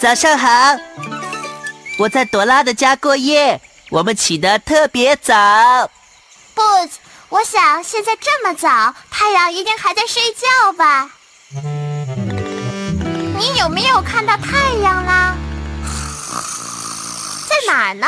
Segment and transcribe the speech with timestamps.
[0.00, 0.48] 早上好。
[1.98, 3.60] 我在朵拉的家过夜，
[3.90, 5.34] 我们起得特别早。
[6.54, 6.92] Boots，
[7.28, 11.10] 我想现在这么早，太阳一定还在睡觉吧？
[11.52, 15.36] 你有没有看到太阳啦？
[17.46, 18.06] 在哪儿呢？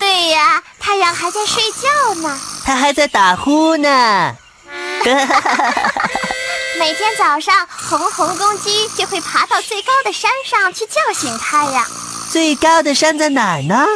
[0.00, 2.40] 对呀，太阳还在睡觉呢。
[2.64, 4.36] 它还在打呼呢。
[6.78, 11.84] 每天早上，红红公鸡就会爬到最高的山上去叫醒太阳。
[12.30, 13.86] 最高的山在哪儿呢？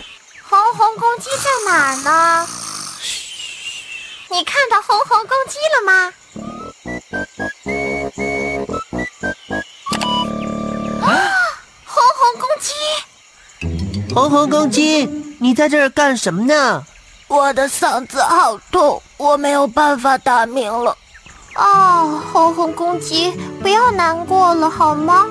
[0.49, 2.47] 红红公鸡在哪儿呢？
[4.31, 6.13] 你看到红红公鸡了吗？
[11.03, 11.11] 啊！
[11.87, 12.73] 红红公鸡！
[14.15, 15.07] 红红公鸡，
[15.41, 16.85] 你在这儿干什么呢？
[17.29, 20.97] 我的嗓子好痛，我没有办法打鸣了。
[21.55, 25.27] 哦，红红公鸡，不要难过了好吗？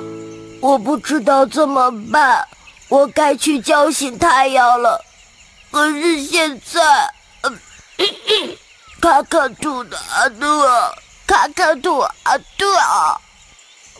[0.60, 2.46] 我不知道怎么办，
[2.88, 5.04] 我该去叫醒太阳了。
[5.72, 6.80] 可是现在，
[7.42, 7.52] 呃、
[9.02, 10.62] 卡卡兔的阿杜，
[11.26, 13.20] 卡卡兔耳朵，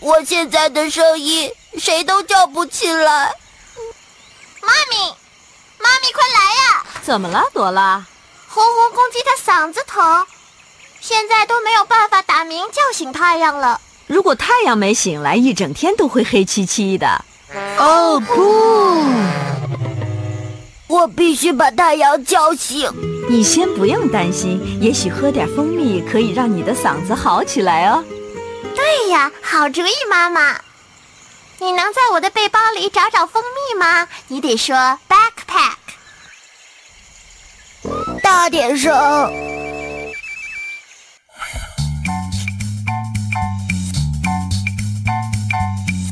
[0.01, 3.35] 我现在的声音谁都叫不起来。
[4.63, 5.15] 妈咪。
[5.81, 6.87] 妈咪，快来呀！
[7.09, 8.05] 怎么了，朵拉？
[8.51, 10.27] 红红公鸡它嗓子疼，
[11.01, 13.81] 现在都没有办法打鸣叫醒太阳了。
[14.07, 17.25] 如果太阳没醒来，一整天都会黑漆漆的。
[17.79, 19.03] 哦不！
[20.87, 22.93] 我必须把太阳叫醒。
[23.31, 28.05] 你先不用担心，也许喝点蜂蜜可以让你的嗓子好起来哦。
[28.77, 30.61] 对呀，好主意，妈妈。
[31.61, 34.07] 你能在我的背包里找找蜂蜜吗？
[34.27, 34.77] 你得说
[35.09, 35.73] backpack，
[38.31, 38.93] 大点声。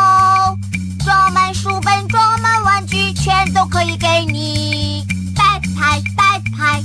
[1.06, 5.06] 装满书本，装满玩具，全都可以给你。
[5.36, 6.82] backpack，backpack。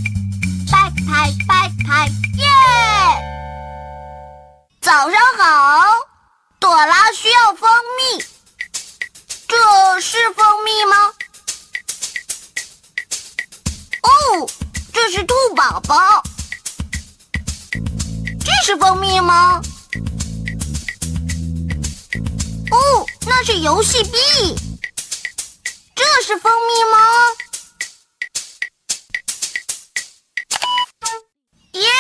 [0.69, 0.91] 拍
[1.49, 2.07] 拍拍，
[2.37, 2.45] 耶！
[4.83, 5.83] 早上好，
[6.61, 7.46] 朵拉需要蜂
[7.99, 8.25] 蜜，
[9.49, 11.13] 这是蜂蜜吗？
[14.03, 14.49] 哦，
[14.93, 16.23] 这是兔宝宝。
[18.45, 19.61] 这是蜂蜜吗？
[22.71, 24.19] 哦，那是游戏币。
[25.95, 26.99] 这是蜂蜜吗？
[31.73, 31.91] 耶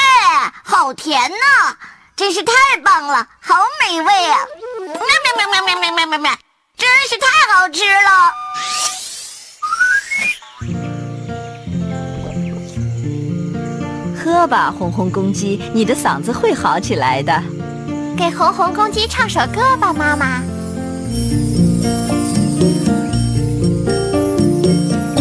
[0.64, 1.76] 好甜呐，
[2.16, 4.38] 真是太棒了，好美味啊！
[4.96, 6.30] 喵喵喵喵喵喵喵喵
[6.76, 8.32] 真是太好吃了
[14.16, 17.42] 喝吧红红公鸡你的嗓子会好起来的
[18.16, 20.42] 给红红公鸡唱首歌吧妈妈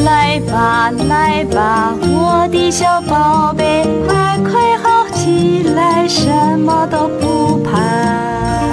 [0.05, 8.64] 来吧来吧我的小宝贝快快好起来什么都不怕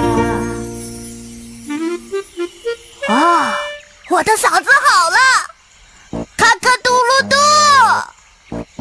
[4.13, 5.17] 我的嗓子好了！
[6.37, 7.35] 卡卡嘟噜嘟，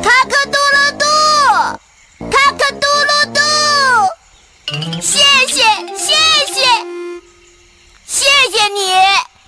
[0.02, 1.06] 卡卡嘟噜嘟，
[2.31, 3.40] 卡卡嘟噜嘟。
[5.00, 5.62] 谢谢，
[5.96, 6.14] 谢
[6.52, 6.84] 谢，
[8.06, 8.93] 谢谢你！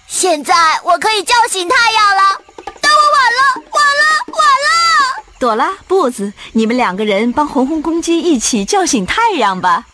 [0.09, 2.41] 现在我可以叫醒太阳了。
[2.81, 5.23] 但我晚了，晚了，晚了！
[5.39, 9.85] 朵拉、布子，你们两个人帮红红公鸡一起叫醒太阳吧。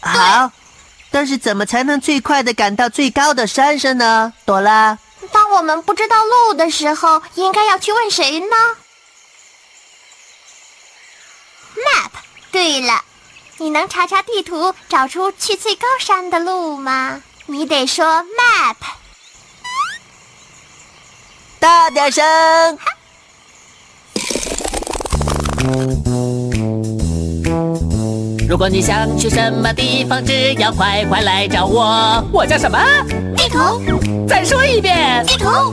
[0.00, 0.50] 好，
[1.12, 4.32] 但是怎么才能最快的赶到最高的山上呢？
[4.46, 4.98] 朵拉，
[5.30, 8.56] 当我们不知道路的时候，应该要去问谁呢
[11.76, 12.10] ？Map？
[12.50, 13.04] 对了，
[13.58, 17.22] 你能查查地图，找出去最高山的路吗？
[17.46, 18.76] 你得说 map。
[21.58, 22.24] 大点声！
[28.52, 32.22] 如果你想去什么地方，只要快快来找我。
[32.30, 32.78] 我叫什么？
[33.34, 35.24] 地图，再说一遍。
[35.26, 35.72] 地图，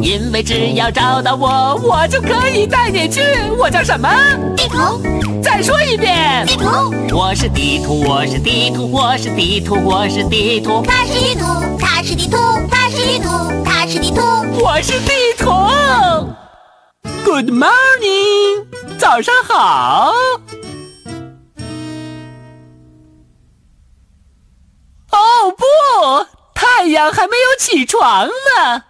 [0.00, 3.22] 因为只要找到我，我就可以带你去。
[3.58, 4.08] 我叫什么？
[4.56, 5.02] 地图，
[5.42, 6.46] 再说一遍。
[6.46, 11.44] 地图，我是地图，我是地图，我是地图，我是地图，他是地图，
[11.76, 12.38] 他是地图，
[12.70, 14.22] 他是地图，他是地图。
[14.60, 15.50] 我是地图。
[17.24, 18.64] Good morning，
[18.96, 20.12] 早上好。
[26.82, 28.82] 太阳还没有起床呢，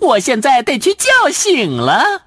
[0.00, 2.22] 我现在得去叫醒了。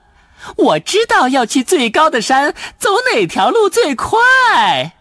[0.56, 4.92] 我知道要去最高的山，走哪条路最快。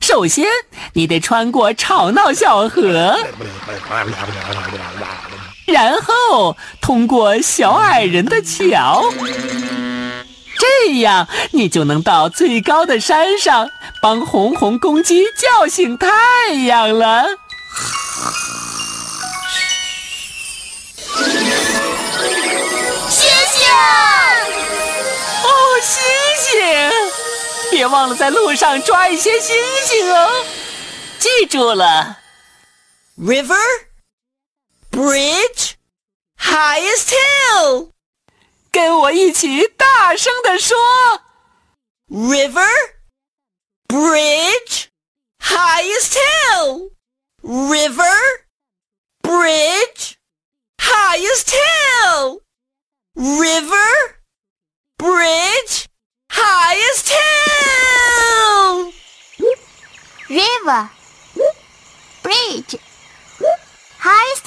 [0.00, 0.48] 首先，
[0.94, 3.16] 你得穿过吵闹小河，
[5.66, 9.04] 然后通过小矮人的桥，
[10.58, 13.70] 这样你就能到最高的山上，
[14.02, 16.08] 帮红红公鸡叫醒太
[16.66, 17.26] 阳了。
[25.44, 26.02] 哦，星
[26.36, 27.70] 星！
[27.70, 30.44] 别忘了在路上抓一些星星哦。
[31.18, 32.18] 记住了
[33.18, 33.56] ，River
[34.90, 35.72] Bridge
[36.38, 37.90] Highest Hill，
[38.70, 40.76] 跟我一起大声的说
[42.08, 42.68] ，River
[43.88, 44.86] Bridge
[45.42, 46.90] Highest Hill。
[47.40, 48.18] River,
[49.22, 50.18] bridge,
[50.82, 52.42] highest hill.
[53.14, 54.18] River,
[54.98, 55.86] bridge,
[56.28, 58.92] highest hill.
[60.28, 60.90] river,
[62.22, 62.76] bridge,
[63.98, 64.46] highest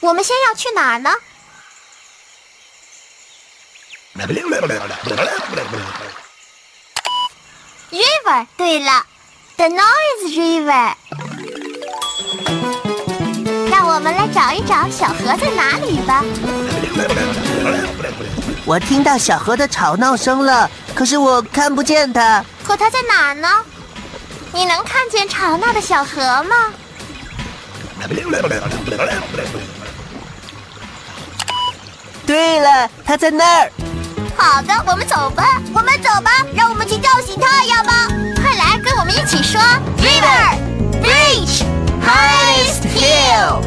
[0.00, 1.10] 我们先要去哪儿呢
[7.90, 9.04] ？River，对了
[9.56, 10.94] ，The Noise River。
[13.70, 16.24] 让我们来找一找小河在哪里吧。
[18.64, 22.44] 我听到小河的吵闹声了，可是我看不见它。
[22.64, 23.64] 可它在哪儿呢？
[24.52, 26.72] 你能看见吵闹的小河吗？
[32.26, 33.72] 对了，他在那儿。
[34.36, 38.06] 好的，我们走吧，我们走吧，让我们去叫醒太阳吧！
[38.36, 39.60] 快来，跟我们一起说
[39.98, 40.58] ：River,
[41.02, 41.64] bridge,
[42.04, 43.62] highest hill.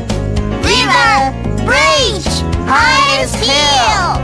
[0.63, 1.33] River,
[1.65, 4.19] bridge, highest hill.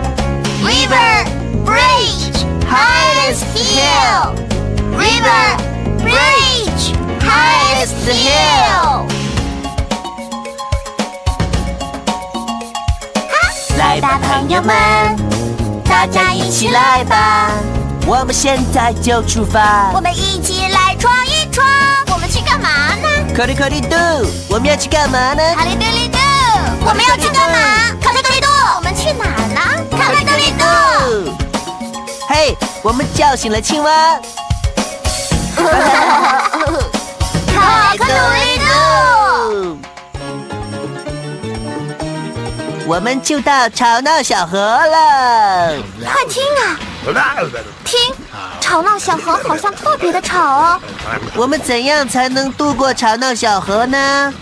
[0.63, 1.25] River,
[1.65, 4.36] bridge, highest hill.
[4.95, 5.57] River,
[6.04, 9.06] bridge, highest hill.
[13.77, 14.75] 来吧，朋友们，
[15.85, 17.51] 大家一起来吧！
[18.07, 20.01] 我们现在就出发我。
[20.01, 21.63] 们一起来闯一闯。
[22.12, 23.07] 我们去干嘛呢？
[23.35, 23.95] 克里克里嘟，
[24.50, 25.44] 我们要去干嘛呢？
[25.56, 26.18] 卡里德里嘟，
[26.85, 27.57] 我们要去干嘛？
[28.01, 28.47] 卡里德里嘟，
[28.77, 29.62] 我们去哪儿呢？
[29.95, 30.63] 卡里德里嘟，
[32.30, 34.19] 嘿，我们叫醒了青蛙。
[37.54, 39.27] 卡克杜里杜。
[42.87, 45.77] 我们就到吵闹小河了。
[46.06, 46.79] 快听啊，
[47.83, 47.99] 听，
[48.61, 50.79] 吵闹小河好像特别的吵哦。
[51.35, 54.33] 我们怎样才能渡过吵闹小河呢？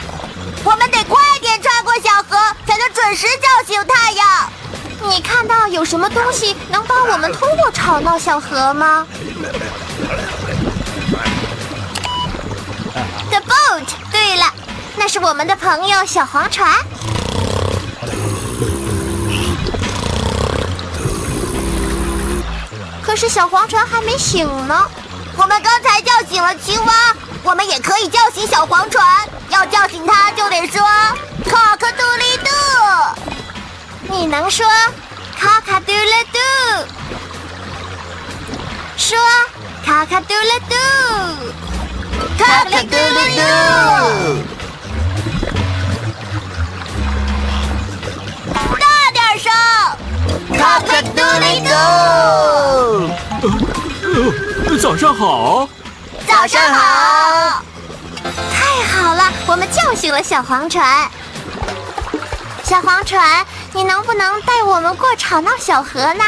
[0.63, 2.37] 我们得快点穿过小河，
[2.67, 4.27] 才能准时叫醒太阳。
[5.01, 9.07] 你看到有什么东西能帮我们通过吵闹小河吗
[13.31, 13.85] ？The boat。
[14.11, 14.45] 对了，
[14.95, 16.71] 那是我们的朋友小黄船。
[23.15, 24.86] 可是小黄船还没醒呢。
[25.38, 29.07] 我们刚才叫醒了青蛙，我们也可以叫醒小黄船。
[29.48, 30.81] 要叫醒它，就得说
[31.50, 32.50] “卡卡杜里杜”。
[34.13, 34.65] 你能说
[35.39, 36.39] “卡卡杜了杜”？
[39.00, 39.17] 说
[39.86, 40.75] “卡卡杜了杜”，
[42.43, 43.39] 卡卡杜了杜。
[48.77, 49.50] 大点声！
[50.60, 52.54] 卡卡杜里杜。
[54.86, 55.68] 早上好，
[56.27, 57.63] 早上好！
[58.51, 61.10] 太好了，我们叫醒了小黄船。
[62.63, 66.24] 小黄船，你能不能带我们过吵闹小河呢？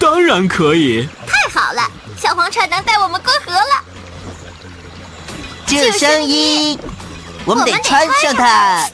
[0.00, 1.06] 当然可以。
[1.26, 1.82] 太好了，
[2.16, 3.84] 小黄船能带我们过河了。
[5.66, 6.80] 救生衣，
[7.44, 8.46] 我们得穿上它。
[8.46, 8.88] 啊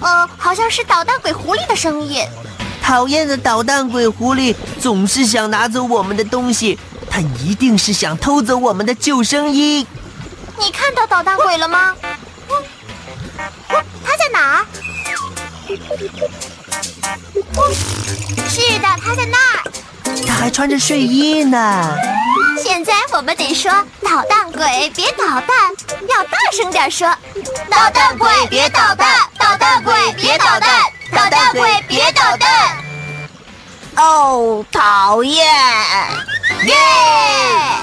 [0.00, 2.24] 哦，好像是捣蛋鬼狐狸的声音。
[2.80, 6.78] 讨厌的捣蛋鬼狐狸总是想拿走我们的东西，
[7.18, 9.84] 他一定是想偷走我们的救生衣。
[10.56, 11.92] 你看到捣蛋鬼了吗？
[14.04, 14.66] 他在哪儿？
[18.48, 19.64] 是的，他在那儿。
[20.28, 21.92] 他还穿着睡衣呢。
[22.62, 23.68] 现在我们得说：
[24.00, 25.74] 捣蛋鬼，别捣蛋，
[26.08, 27.08] 要大声点说。
[27.68, 29.08] 捣蛋鬼，别捣蛋！
[29.36, 30.70] 捣蛋鬼，别捣蛋！
[31.10, 32.76] 捣蛋鬼，别捣蛋！
[33.96, 35.44] 哦，讨厌！
[36.64, 36.74] 耶！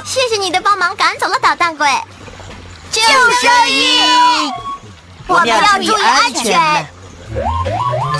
[0.05, 1.87] 谢谢你的帮忙，赶走了捣蛋鬼。
[2.91, 3.99] 救生衣，
[5.27, 6.87] 我们要注意安全。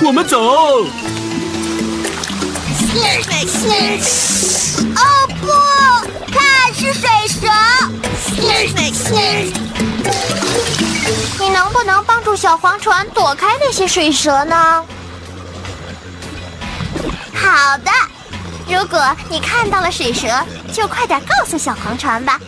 [0.04, 0.38] 我们走。
[4.96, 5.00] 哦
[5.40, 5.46] 不，
[6.32, 7.48] 看是水蛇。
[11.38, 14.84] 你能不能帮助小黄船躲开那些水蛇呢？
[17.34, 17.90] 好的，
[18.68, 20.28] 如果你看到了水蛇，
[20.72, 22.40] 就快点告诉小黄船吧，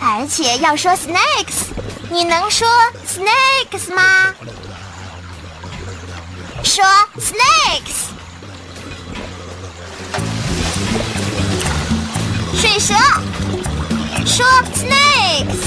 [0.00, 1.66] 而且要说 snakes。
[2.10, 2.66] 你能说
[3.06, 4.34] snakes 吗？
[6.64, 6.84] 说
[7.18, 8.06] snakes。
[12.58, 12.94] 水蛇，
[14.24, 15.60] 说 snakes。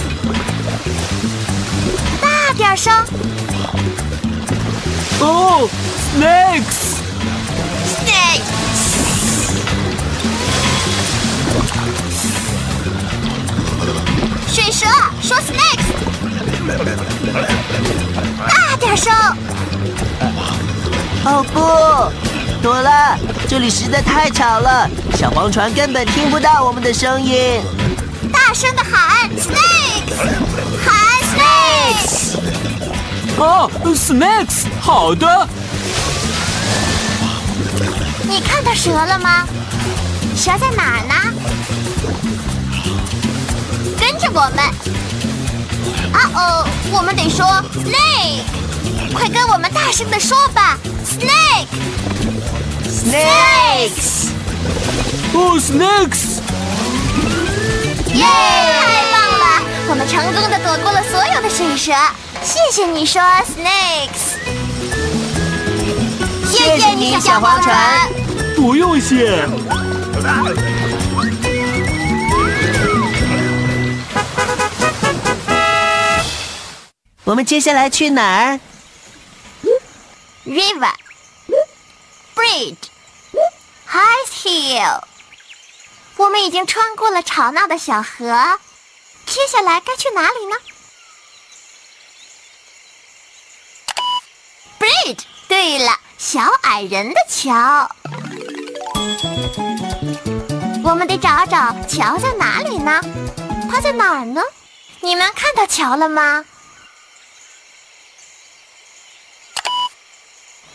[2.22, 2.94] 大点声。
[5.22, 5.70] 哦
[6.18, 6.98] ，snakes。
[7.86, 8.69] snakes。
[14.60, 14.86] 水蛇，
[15.22, 15.88] 说 snakes。
[18.46, 19.14] 大点声。
[21.24, 27.62] 哦不，朵拉，这里实在太吵了，小黄船根本听不到我们的声音。
[28.34, 30.28] 大声的喊 snakes，
[30.86, 30.94] 喊
[31.32, 32.38] snakes。
[33.38, 35.48] 哦，snakes，好的。
[38.24, 39.48] 你看到蛇了吗？
[40.36, 41.16] 蛇在哪儿呢？
[44.20, 44.60] 跟着我们。
[46.12, 47.46] 啊哦，我们得说
[47.86, 48.44] snake，
[49.14, 51.70] 快跟我们大声的说吧，snake，snakes。
[55.34, 56.40] 哦，snakes。
[58.14, 58.26] 耶！
[58.26, 59.46] 太棒了，
[59.90, 61.94] 我们成功的躲过了所有的水蛇。
[62.44, 64.36] 谢谢你说 snakes。
[66.52, 68.10] 谢谢你，小黄船。
[68.56, 69.48] 不用谢。
[77.30, 78.60] 我们接下来去哪儿
[80.48, 80.94] ？River,
[82.34, 82.76] bridge,
[83.86, 85.04] high hill。
[86.16, 88.60] 我们已经穿过了吵闹的小河，
[89.28, 90.56] 接下来该去哪里呢
[94.80, 95.22] ？Bridge。
[95.48, 97.92] 对了，小矮人的桥。
[100.84, 103.00] 我们得找找桥在哪里呢？
[103.70, 104.42] 它在哪儿呢？
[105.02, 106.44] 你们看到桥了吗？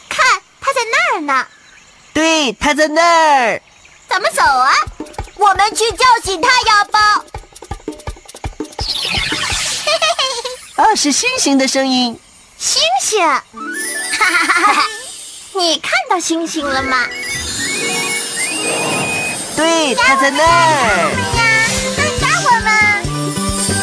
[0.08, 0.24] 看，
[0.60, 1.46] 它在那儿呢。
[2.12, 3.62] 对，他在那儿。
[4.08, 4.72] 咱们走啊？
[5.36, 7.24] 我们去叫醒太阳吧。
[9.84, 10.22] 嘿嘿嘿。
[10.76, 12.18] 哦，是星星的声音。
[12.58, 13.26] 星星。
[13.26, 13.42] 哈
[14.18, 14.84] 哈哈哈！
[15.54, 17.06] 你看到星星了吗？
[19.56, 20.46] 对，他在那儿。
[21.36, 21.42] 呀，
[21.98, 22.66] 来找我们！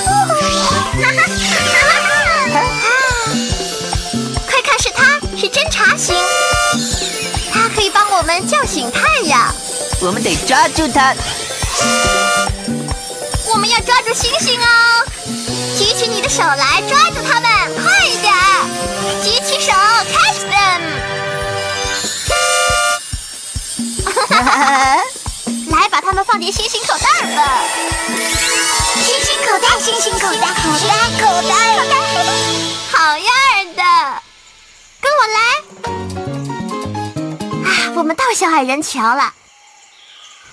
[0.08, 1.22] 哈哈
[2.48, 2.86] 哈哈！
[4.48, 6.16] 快看，是他，是侦察星，
[8.48, 9.54] 叫醒太阳。
[10.02, 11.14] 我们得抓住它。
[13.48, 15.06] 我们要抓住星星哦！
[15.78, 17.52] 举起你的手来，抓住它们，
[17.84, 18.34] 快一点！
[19.24, 19.72] 举起手
[20.14, 20.82] ，catch them！
[25.72, 27.06] 来，把它们放进星星口袋
[27.36, 27.64] 吧。
[28.96, 31.94] 星星口袋，星星口袋，口袋，口袋，口袋，
[32.92, 33.30] 好样
[33.76, 33.82] 的！
[35.02, 35.12] 跟
[38.02, 39.32] 我们到小矮人桥了。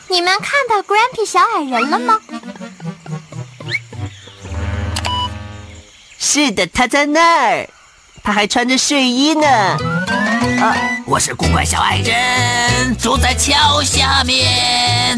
[0.09, 2.21] 你们看到 Grumpy 小矮人了吗？
[6.19, 7.71] 是的，他在那儿，
[8.23, 9.49] 他还穿着睡衣呢。
[9.49, 10.77] 啊，
[11.07, 15.17] 我是古怪小矮人，住在桥下面。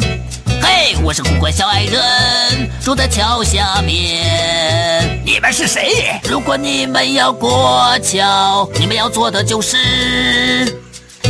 [0.63, 5.21] 嘿，我是古怪小矮人，住在桥下面。
[5.27, 6.21] 你们是谁？
[6.31, 10.81] 如果你们要过桥，你们要做的就是，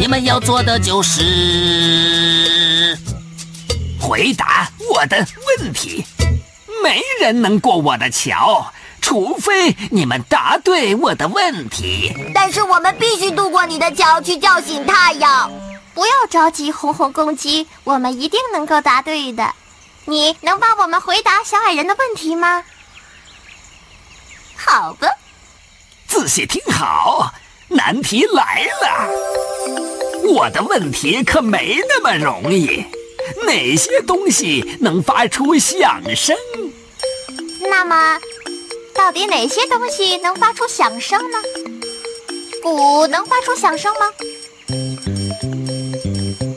[0.00, 2.99] 你们要做的就是。
[4.00, 5.26] 回答我的
[5.59, 6.07] 问题。
[6.83, 12.14] 没人能过我的桥，除非你们答对我的问题。
[12.35, 15.52] 但是我们必须渡过你的桥去叫醒太阳。
[15.92, 19.54] 不要着急，红红公鸡，我们一定能够答对的。
[20.07, 22.64] 你能帮我们回答小矮人的问题吗？
[24.57, 25.09] 好吧，
[26.09, 27.35] 仔细听好，
[27.69, 29.11] 难题来了。
[30.29, 32.85] 我的问题可没那么容易。
[33.47, 36.37] 哪些东西能发出响声？
[37.69, 38.19] 那么，
[38.95, 41.38] 到底哪些东西能发出响声呢？
[42.62, 44.07] 鼓能发出响声吗？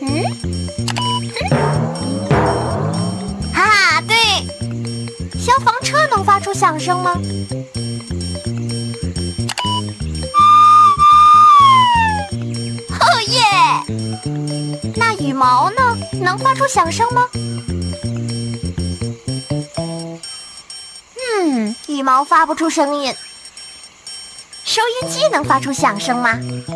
[0.01, 0.23] 嗯？
[3.53, 4.15] 啊，对，
[5.39, 7.19] 消防车能发出响声吗？
[15.23, 15.97] 羽毛呢？
[16.21, 17.29] 能发出响声吗？
[21.17, 23.15] 嗯，羽毛发不出声音。
[24.65, 26.37] 收音机能发出响声吗？
[26.41, 26.73] 嗯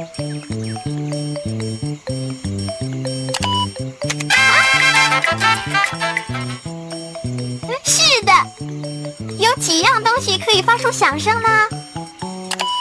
[7.84, 8.32] 是的，
[9.38, 11.68] 有几样东西可以发出响声呢？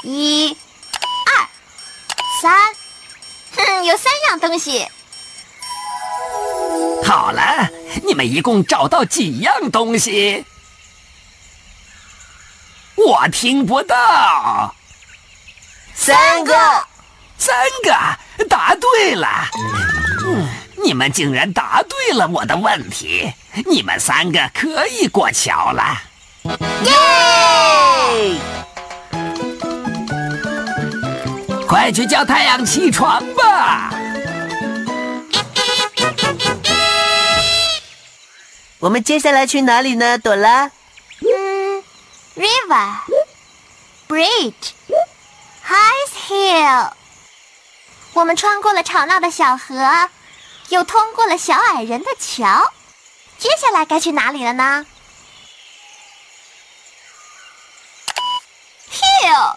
[0.05, 0.57] 一、
[1.27, 1.49] 二、
[2.41, 2.55] 三，
[3.57, 4.87] 哼，有三样东西。
[7.17, 7.71] 好了，
[8.05, 10.45] 你们一共找到几样东西？
[12.95, 14.75] 我听不到。
[15.95, 16.53] 三个，
[17.39, 19.27] 三个，答对了。
[20.27, 20.47] 嗯，
[20.85, 23.33] 你们竟然答对了我的问题，
[23.65, 26.03] 你们三个可以过桥了。
[26.85, 28.39] 耶！
[31.67, 33.91] 快去叫太阳起床吧。
[38.79, 40.71] 我们接下来去哪里呢，朵拉？
[41.21, 41.83] 嗯
[42.37, 42.97] ，river,
[44.07, 44.73] bridge,
[45.65, 46.93] high hill。
[48.13, 50.11] 我们穿过了吵闹的小河，
[50.69, 52.73] 又通过了小矮人的桥。
[53.39, 54.87] 接下来该去哪里了呢
[58.93, 59.57] ？Hill。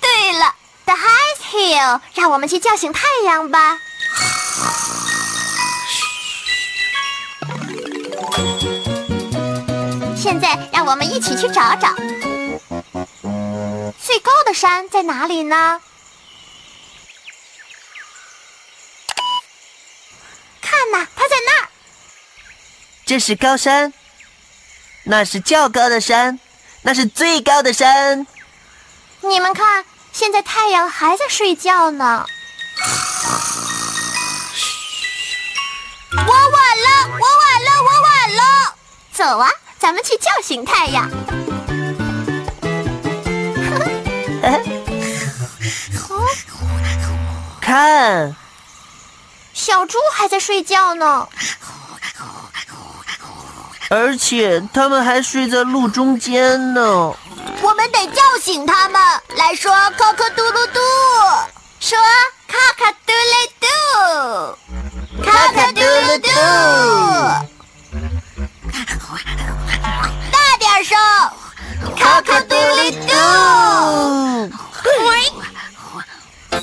[0.00, 2.00] 对了，the high hill。
[2.14, 3.80] 让我们去叫醒太阳吧。
[10.26, 11.94] 现在让我们一起去找找，
[14.04, 15.80] 最高的山在哪里呢？
[20.60, 21.68] 看呐，它在那儿。
[23.04, 23.92] 这是高山，
[25.04, 26.40] 那是较高的山，
[26.82, 28.26] 那是最高的山。
[29.20, 32.26] 你们看，现在太阳还在睡觉呢。
[36.10, 38.74] 我晚了，我晚了，我晚了。
[39.12, 39.48] 走啊！
[39.86, 41.08] 咱们去叫醒太阳。
[47.60, 48.34] 看，
[49.54, 51.28] 小猪还在睡觉呢，
[53.88, 57.14] 而且他们还睡在路中间呢。
[57.62, 59.00] 我们得叫醒他们，
[59.36, 60.80] 来说“卡卡嘟噜嘟”，
[61.78, 61.96] 说
[62.50, 63.66] “卡卡嘟噜嘟”，
[65.22, 66.28] 卡卡嘟噜嘟。
[70.82, 70.96] 声，
[71.96, 73.12] 卡卡嘟哩嘟，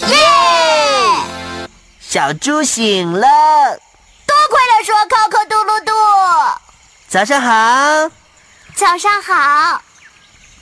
[0.08, 0.18] 耶！
[2.02, 3.28] 小猪醒了，
[4.26, 5.92] 多亏了说卡卡嘟噜嘟。
[7.08, 8.10] 早上好，
[8.76, 9.82] 早上好，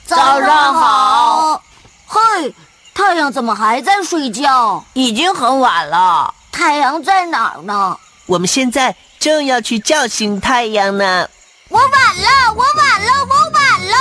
[0.06, 1.62] 早上好。
[2.06, 2.54] 嘿，
[2.94, 4.84] 太阳怎么还在睡觉？
[4.92, 6.34] 已经很晚了。
[6.50, 7.98] 太阳在哪儿呢？
[8.26, 11.28] 我们现在正要去叫醒太阳呢。
[11.72, 13.96] 我晚了，我晚了，我晚了！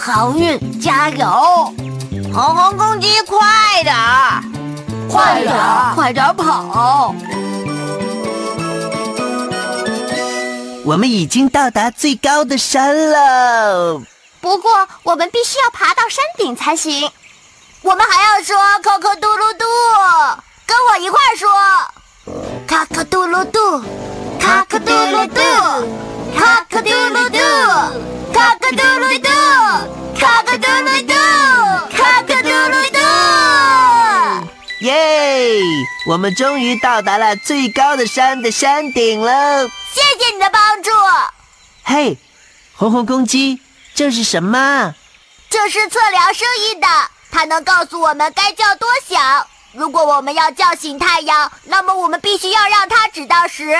[0.00, 1.26] 好运，加油！
[2.32, 3.38] 红红公鸡，快
[3.82, 4.42] 点儿，
[5.10, 7.14] 快点儿，快点跑！
[10.86, 14.00] 我们已经到达最高的山了，
[14.40, 17.10] 不过我们必须要爬到山顶才行。
[17.82, 19.66] 我们还要说“扣扣嘟噜嘟”，
[20.64, 21.50] 跟我一块儿说。
[22.66, 23.82] 卡卡嘟噜嘟，
[24.38, 25.40] 卡卡嘟噜嘟，
[26.38, 27.38] 卡卡嘟噜嘟，
[28.32, 29.28] 卡卡嘟噜嘟，
[30.18, 31.14] 卡卡嘟噜嘟，
[31.96, 32.98] 卡卡嘟噜嘟。
[34.80, 35.60] 耶！
[36.06, 39.66] 我们终于到达了最高的山的山顶了。
[39.66, 40.90] 谢谢你的帮助。
[41.82, 42.16] 嘿，
[42.76, 43.60] 红红公鸡，
[43.94, 44.94] 这是什么？
[45.50, 46.86] 这是测量声音的，
[47.30, 49.46] 它能告诉我们该叫多响。
[49.78, 53.78] 如果我们要叫醒太阳，那么我们必须要让它指到十。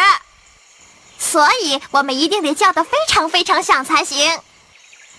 [1.19, 4.39] 所以我们一定得叫得非常非常响才行。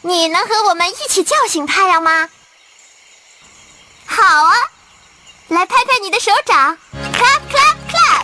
[0.03, 2.29] 你能和我们一起叫醒太阳吗？
[4.05, 4.55] 好啊，
[5.49, 6.77] 来拍拍你的手掌
[7.11, 8.23] ，clap clap clap。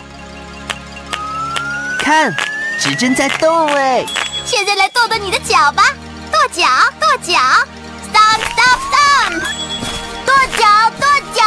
[2.02, 2.34] 看，
[2.80, 4.06] 指针在动哎！
[4.46, 5.84] 现在来跺跺你的脚吧，
[6.32, 6.66] 跺脚
[6.98, 7.34] 跺脚
[8.10, 9.42] ，stomp stomp stomp，
[10.24, 10.64] 跺脚
[10.98, 11.42] 跺脚。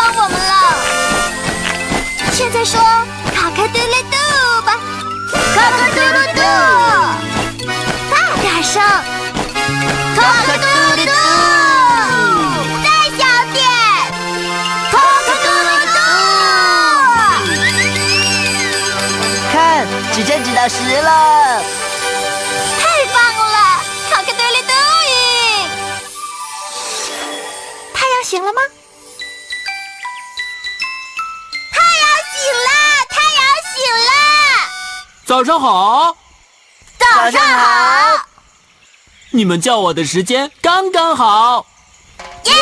[0.00, 0.54] 帮我们了。
[2.32, 2.80] 现在说
[35.30, 36.16] 早上好，
[36.98, 38.26] 早上好，
[39.30, 41.66] 你们叫我的时间刚刚好。
[42.46, 42.52] 耶！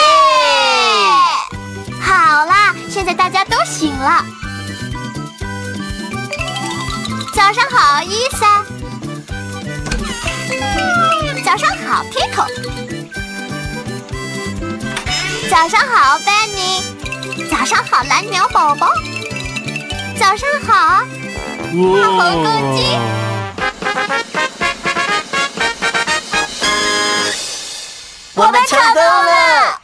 [1.99, 4.23] 好啦，现在大家都醒了。
[7.33, 8.63] 早上好，伊萨。
[11.43, 12.51] 早上好，Pickle。
[15.49, 16.83] 早上好，Benny。
[17.51, 18.91] 早上好，蓝鸟宝宝。
[20.21, 21.03] 早上好，
[21.69, 22.99] 大红公鸡。
[28.35, 29.78] 我们成功了！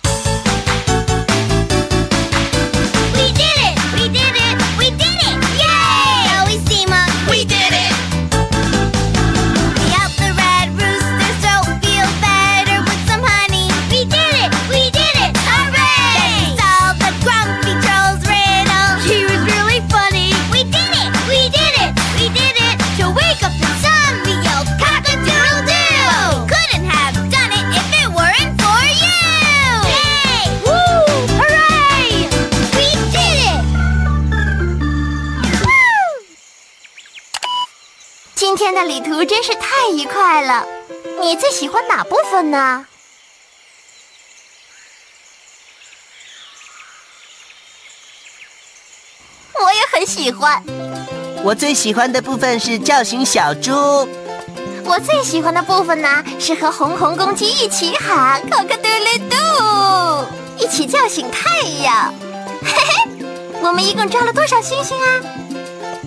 [38.64, 40.66] 天的旅途真是太愉快了。
[41.20, 42.86] 你最喜欢哪部分呢？
[49.52, 50.64] 我也很喜欢。
[51.42, 53.70] 我最喜欢的部分是叫醒小猪。
[54.82, 62.14] 我最喜欢的部分呢，是和红红公鸡一起喊“可可嘟噜嘟”，一起叫醒太阳。
[62.62, 63.26] 嘿嘿，
[63.62, 65.43] 我们一共抓了多少星星啊？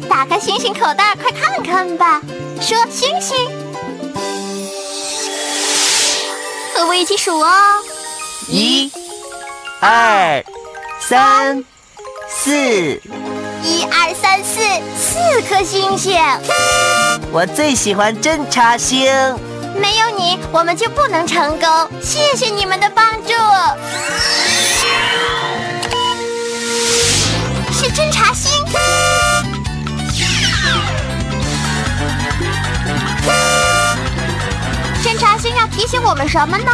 [0.09, 2.21] 打开星星口袋，快看看吧。
[2.61, 3.35] 说星星，
[6.75, 7.49] 和我一起数哦。
[8.47, 8.91] 一、
[9.79, 10.43] 二、
[10.99, 11.63] 三、
[12.27, 13.01] 四。
[13.63, 14.61] 一二三四，
[14.97, 16.17] 四颗星星。
[17.31, 19.05] 我最喜欢侦察星。
[19.75, 21.67] 没有你，我们就不能成功。
[22.01, 23.33] 谢谢你们的帮助。
[35.77, 36.71] 提醒我们什么呢？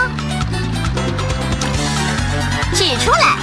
[2.74, 3.43] 指出来。